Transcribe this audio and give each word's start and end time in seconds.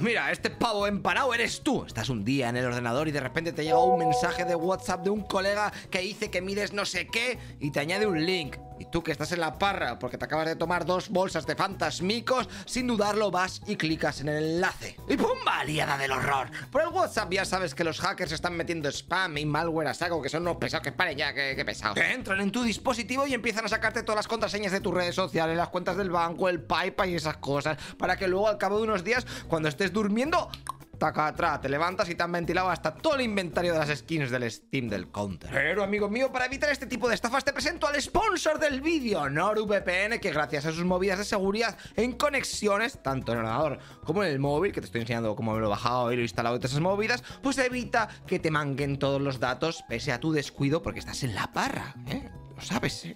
Mira, 0.00 0.30
este 0.30 0.50
pavo 0.50 0.86
empanado 0.86 1.34
eres 1.34 1.60
tú. 1.62 1.84
Estás 1.84 2.08
un 2.08 2.24
día 2.24 2.48
en 2.48 2.56
el 2.56 2.66
ordenador 2.66 3.08
y 3.08 3.10
de 3.10 3.18
repente 3.18 3.52
te 3.52 3.64
llega 3.64 3.82
un 3.82 3.98
mensaje 3.98 4.44
de 4.44 4.54
WhatsApp 4.54 5.02
de 5.02 5.10
un 5.10 5.22
colega 5.22 5.72
que 5.90 5.98
dice 5.98 6.30
que 6.30 6.40
mides 6.40 6.72
no 6.72 6.84
sé 6.84 7.08
qué 7.08 7.36
y 7.58 7.72
te 7.72 7.80
añade 7.80 8.06
un 8.06 8.24
link. 8.24 8.56
Y 8.78 8.84
tú 8.86 9.02
que 9.02 9.12
estás 9.12 9.32
en 9.32 9.40
la 9.40 9.58
parra 9.58 9.98
porque 9.98 10.18
te 10.18 10.24
acabas 10.24 10.46
de 10.46 10.56
tomar 10.56 10.84
dos 10.84 11.08
bolsas 11.08 11.46
de 11.46 11.56
fantasmicos, 11.56 12.48
sin 12.64 12.86
dudarlo 12.86 13.30
vas 13.30 13.60
y 13.66 13.76
clicas 13.76 14.20
en 14.20 14.28
el 14.28 14.44
enlace. 14.44 14.96
Y 15.08 15.16
¡pumba! 15.16 15.64
Liada 15.64 15.98
del 15.98 16.12
horror. 16.12 16.48
Por 16.70 16.82
el 16.82 16.88
WhatsApp 16.88 17.32
ya 17.32 17.44
sabes 17.44 17.74
que 17.74 17.84
los 17.84 18.00
hackers 18.00 18.32
están 18.32 18.56
metiendo 18.56 18.88
spam 18.88 19.38
y 19.38 19.44
malware 19.44 19.88
a 19.88 19.94
saco, 19.94 20.22
que 20.22 20.28
son 20.28 20.42
unos 20.42 20.56
pesados 20.56 20.84
que 20.84 20.92
paren 20.92 21.18
ya, 21.18 21.34
que, 21.34 21.64
pesados. 21.64 21.94
Que 21.94 22.12
entran 22.12 22.40
en 22.40 22.52
tu 22.52 22.62
dispositivo 22.62 23.26
y 23.26 23.34
empiezan 23.34 23.64
a 23.64 23.68
sacarte 23.68 24.02
todas 24.02 24.16
las 24.16 24.28
contraseñas 24.28 24.72
de 24.72 24.80
tus 24.80 24.94
redes 24.94 25.14
sociales, 25.14 25.56
las 25.56 25.68
cuentas 25.68 25.96
del 25.96 26.10
banco, 26.10 26.48
el 26.48 26.60
PayPal 26.62 27.10
y 27.10 27.16
esas 27.16 27.38
cosas, 27.38 27.76
para 27.98 28.16
que 28.16 28.28
luego 28.28 28.48
al 28.48 28.58
cabo 28.58 28.78
de 28.78 28.84
unos 28.84 29.04
días, 29.04 29.26
cuando 29.48 29.68
estés 29.68 29.92
durmiendo, 29.92 30.50
taca 30.98 31.26
atrás, 31.26 31.60
te 31.60 31.68
levantas 31.68 32.08
y 32.10 32.14
te 32.14 32.22
han 32.22 32.32
ventilado 32.32 32.68
hasta 32.68 32.94
todo 32.94 33.14
el 33.14 33.22
inventario 33.22 33.72
de 33.72 33.78
las 33.78 33.96
skins 33.98 34.30
del 34.30 34.50
Steam 34.50 34.88
del 34.88 35.10
Counter. 35.10 35.50
Pero, 35.50 35.82
amigo 35.82 36.08
mío, 36.08 36.30
para 36.32 36.46
evitar 36.46 36.70
este 36.70 36.86
tipo 36.86 37.08
de 37.08 37.14
estafas 37.14 37.44
te 37.44 37.52
presento 37.52 37.86
al 37.86 38.00
sponsor 38.00 38.58
del 38.58 38.80
vídeo, 38.80 39.28
NordVPN, 39.28 40.18
que 40.20 40.30
gracias 40.32 40.66
a 40.66 40.72
sus 40.72 40.84
movidas 40.84 41.18
de 41.18 41.24
seguridad 41.24 41.76
en 41.96 42.12
conexiones, 42.12 43.02
tanto 43.02 43.32
en 43.32 43.38
el 43.38 43.44
ordenador 43.44 43.78
como 44.04 44.24
en 44.24 44.30
el 44.30 44.38
móvil, 44.38 44.72
que 44.72 44.80
te 44.80 44.86
estoy 44.86 45.02
enseñando 45.02 45.34
cómo 45.36 45.54
me 45.54 45.60
lo 45.60 45.66
he 45.66 45.70
bajado 45.70 46.12
y 46.12 46.16
lo 46.16 46.22
he 46.22 46.24
instalado 46.24 46.56
y 46.56 46.58
todas 46.58 46.72
esas 46.72 46.82
movidas, 46.82 47.22
pues 47.42 47.58
evita 47.58 48.08
que 48.26 48.38
te 48.38 48.50
manguen 48.50 48.98
todos 48.98 49.20
los 49.20 49.40
datos 49.40 49.84
pese 49.88 50.12
a 50.12 50.20
tu 50.20 50.32
descuido 50.32 50.82
porque 50.82 51.00
estás 51.00 51.22
en 51.22 51.34
la 51.34 51.52
parra, 51.52 51.94
¿eh? 52.06 52.27
Sabes. 52.60 53.06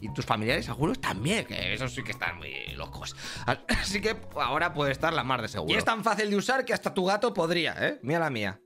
Y, 0.00 0.12
tus 0.12 0.24
familiares, 0.24 0.68
algunos 0.68 1.00
también, 1.00 1.44
que 1.46 1.74
esos 1.74 1.94
sí 1.94 2.02
que 2.02 2.12
están 2.12 2.38
muy 2.38 2.52
locos. 2.76 3.16
Así 3.80 4.00
que 4.00 4.16
ahora 4.36 4.72
puede 4.74 4.92
estar 4.92 5.12
la 5.12 5.24
mar 5.24 5.42
de 5.42 5.48
seguro. 5.48 5.72
Y 5.72 5.76
es 5.76 5.84
tan 5.84 6.04
fácil 6.04 6.30
de 6.30 6.36
usar 6.36 6.64
que 6.64 6.72
hasta 6.72 6.92
tu 6.92 7.04
gato 7.04 7.32
podría, 7.32 7.74
¿eh? 7.78 7.98
Mira 8.02 8.18
la 8.18 8.30
mía. 8.30 8.60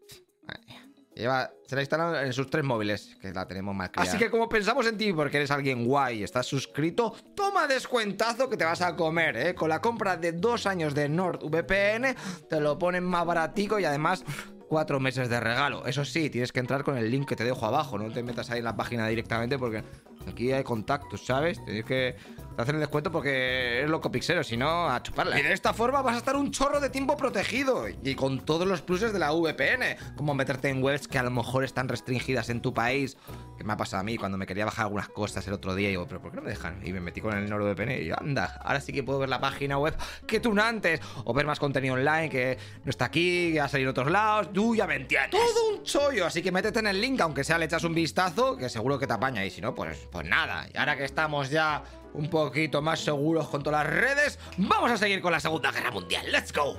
Lleva, 1.14 1.50
se 1.66 1.74
la 1.74 1.80
instalan 1.80 2.26
en 2.26 2.32
sus 2.34 2.50
tres 2.50 2.62
móviles, 2.62 3.16
que 3.22 3.32
la 3.32 3.48
tenemos 3.48 3.74
más 3.74 3.90
Así 3.96 4.18
que 4.18 4.30
como 4.30 4.50
pensamos 4.50 4.86
en 4.86 4.98
ti 4.98 5.14
porque 5.14 5.38
eres 5.38 5.50
alguien 5.50 5.86
guay 5.86 6.20
y 6.20 6.22
estás 6.22 6.44
suscrito, 6.44 7.16
toma 7.34 7.66
descuentazo 7.66 8.50
que 8.50 8.58
te 8.58 8.66
vas 8.66 8.82
a 8.82 8.94
comer, 8.94 9.34
¿eh? 9.38 9.54
Con 9.54 9.70
la 9.70 9.80
compra 9.80 10.18
de 10.18 10.32
dos 10.32 10.66
años 10.66 10.94
de 10.94 11.08
NordVPN, 11.08 12.14
te 12.50 12.60
lo 12.60 12.78
ponen 12.78 13.04
más 13.04 13.24
baratico 13.24 13.78
y 13.78 13.86
además 13.86 14.24
cuatro 14.68 15.00
meses 15.00 15.28
de 15.28 15.40
regalo. 15.40 15.86
Eso 15.86 16.04
sí, 16.04 16.30
tienes 16.30 16.52
que 16.52 16.60
entrar 16.60 16.84
con 16.84 16.96
el 16.96 17.10
link 17.10 17.28
que 17.28 17.36
te 17.36 17.44
dejo 17.44 17.66
abajo, 17.66 17.98
no 17.98 18.10
te 18.10 18.22
metas 18.22 18.50
ahí 18.50 18.58
en 18.58 18.64
la 18.64 18.76
página 18.76 19.06
directamente 19.08 19.58
porque 19.58 19.84
aquí 20.26 20.52
hay 20.52 20.64
contactos, 20.64 21.24
¿sabes? 21.24 21.64
Tienes 21.64 21.84
que 21.84 22.16
hacer 22.56 22.74
el 22.74 22.80
descuento 22.80 23.10
porque 23.10 23.78
eres 23.78 23.90
loco 23.90 24.10
pixero, 24.10 24.42
si 24.42 24.56
no, 24.56 24.88
a 24.88 25.02
chuparla. 25.02 25.38
Y 25.38 25.42
de 25.42 25.52
esta 25.52 25.72
forma 25.72 26.02
vas 26.02 26.16
a 26.16 26.18
estar 26.18 26.36
un 26.36 26.50
chorro 26.50 26.80
de 26.80 26.90
tiempo 26.90 27.16
protegido 27.16 27.86
y 27.88 28.14
con 28.14 28.40
todos 28.40 28.66
los 28.66 28.82
pluses 28.82 29.12
de 29.12 29.18
la 29.18 29.32
VPN, 29.32 30.16
como 30.16 30.34
meterte 30.34 30.68
en 30.68 30.82
webs 30.82 31.08
que 31.08 31.18
a 31.18 31.22
lo 31.22 31.30
mejor 31.30 31.64
están 31.64 31.88
restringidas 31.88 32.50
en 32.50 32.60
tu 32.60 32.74
país, 32.74 33.16
que 33.56 33.64
me 33.64 33.72
ha 33.72 33.76
pasado 33.76 34.00
a 34.00 34.04
mí 34.04 34.16
cuando 34.16 34.38
me 34.38 34.46
quería 34.46 34.64
bajar 34.64 34.84
algunas 34.84 35.08
cosas 35.08 35.46
el 35.46 35.54
otro 35.54 35.74
día 35.74 35.88
y 35.88 35.92
digo, 35.92 36.06
pero 36.06 36.20
¿por 36.20 36.30
qué 36.30 36.36
no 36.36 36.42
me 36.42 36.50
dejan? 36.50 36.80
Y 36.84 36.92
me 36.92 37.00
metí 37.00 37.20
con 37.20 37.36
el 37.36 37.48
NordVPN 37.48 38.02
y 38.02 38.04
yo, 38.06 38.16
anda, 38.20 38.60
ahora 38.62 38.80
sí 38.80 38.92
que 38.92 39.02
puedo 39.02 39.18
ver 39.18 39.28
la 39.28 39.40
página 39.40 39.78
web 39.78 39.96
que 40.26 40.40
tú 40.40 40.56
antes, 40.60 41.00
o 41.24 41.34
ver 41.34 41.46
más 41.46 41.58
contenido 41.58 41.94
online 41.94 42.28
que 42.28 42.58
no 42.84 42.90
está 42.90 43.06
aquí, 43.06 43.52
que 43.52 43.60
ha 43.60 43.68
salido 43.68 43.90
en 43.90 43.92
otros 43.92 44.10
lados, 44.10 44.52
tú 44.52 44.74
ya 44.74 44.86
me. 44.86 44.96
Todo 45.00 45.70
un 45.70 45.82
chollo, 45.82 46.26
así 46.26 46.42
que 46.42 46.50
métete 46.50 46.78
en 46.78 46.86
el 46.86 47.00
link, 47.00 47.20
aunque 47.20 47.44
sea 47.44 47.58
le 47.58 47.66
echas 47.66 47.84
un 47.84 47.94
vistazo, 47.94 48.56
que 48.56 48.68
seguro 48.68 48.98
que 48.98 49.06
te 49.06 49.12
apaña, 49.12 49.44
y 49.44 49.50
si 49.50 49.60
no, 49.60 49.74
pues, 49.74 49.98
pues 50.10 50.26
nada. 50.26 50.66
Y 50.72 50.76
ahora 50.78 50.96
que 50.96 51.04
estamos 51.04 51.50
ya 51.50 51.82
un 52.14 52.28
poquito 52.30 52.80
más 52.80 53.00
seguros 53.00 53.48
con 53.48 53.62
todas 53.62 53.84
las 53.84 53.94
redes, 53.94 54.38
vamos 54.56 54.90
a 54.90 54.96
seguir 54.96 55.20
con 55.20 55.32
la 55.32 55.40
Segunda 55.40 55.70
Guerra 55.70 55.90
Mundial. 55.90 56.26
¡Let's 56.32 56.52
go! 56.52 56.78